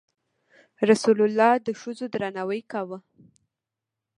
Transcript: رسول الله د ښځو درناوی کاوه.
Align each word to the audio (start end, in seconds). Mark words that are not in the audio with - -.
رسول 0.89 1.17
الله 1.25 1.51
د 1.65 1.67
ښځو 1.79 2.05
درناوی 2.13 2.61
کاوه. 2.71 2.99